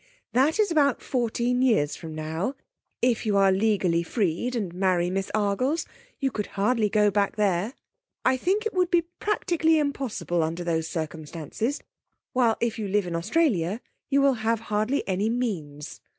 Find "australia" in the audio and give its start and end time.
13.15-13.79